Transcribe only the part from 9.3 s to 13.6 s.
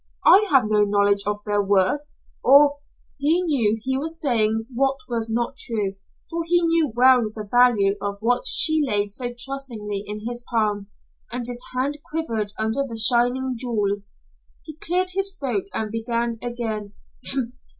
trustingly in his palm, and his hand quivered under the shining